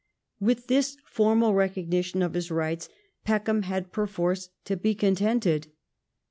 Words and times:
With 0.39 0.65
this 0.65 0.97
formal 1.05 1.53
recognition 1.53 2.23
of 2.23 2.33
his 2.33 2.49
rights 2.49 2.89
Peckham 3.23 3.61
had 3.61 3.91
perforce 3.91 4.49
to 4.65 4.75
be 4.75 4.95
contented. 4.95 5.67